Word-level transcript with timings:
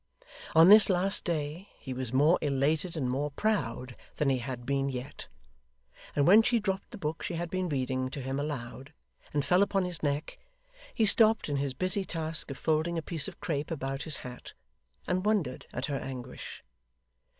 On 0.55 0.69
this 0.69 0.89
last 0.89 1.23
day, 1.23 1.69
he 1.77 1.93
was 1.93 2.11
more 2.11 2.39
elated 2.41 2.97
and 2.97 3.07
more 3.07 3.29
proud 3.29 3.95
than 4.15 4.29
he 4.31 4.39
had 4.39 4.65
been 4.65 4.89
yet; 4.89 5.27
and 6.15 6.25
when 6.25 6.41
she 6.41 6.59
dropped 6.59 6.89
the 6.89 6.97
book 6.97 7.21
she 7.21 7.35
had 7.35 7.51
been 7.51 7.69
reading 7.69 8.09
to 8.09 8.19
him 8.19 8.39
aloud, 8.39 8.93
and 9.31 9.45
fell 9.45 9.61
upon 9.61 9.85
his 9.85 10.01
neck, 10.01 10.39
he 10.91 11.05
stopped 11.05 11.49
in 11.49 11.57
his 11.57 11.75
busy 11.75 12.03
task 12.03 12.49
of 12.49 12.57
folding 12.57 12.97
a 12.97 13.03
piece 13.03 13.27
of 13.27 13.39
crape 13.39 13.69
about 13.69 14.01
his 14.01 14.17
hat, 14.25 14.53
and 15.07 15.23
wondered 15.23 15.67
at 15.71 15.85
her 15.85 15.97
anguish. 15.99 16.63